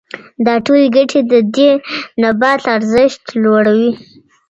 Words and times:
دا 0.45 0.55
ټولې 0.65 0.85
ګټې 0.95 1.19
د 1.31 1.33
دې 1.55 1.71
نبات 2.21 2.61
ارزښت 2.75 3.23
لوړوي. 3.43 3.91